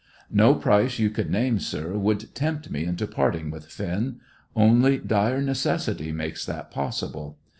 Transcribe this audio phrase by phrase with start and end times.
[0.31, 4.19] "No price you could name, sir, would tempt me into parting with Finn;
[4.55, 7.37] only dire necessity makes that possible.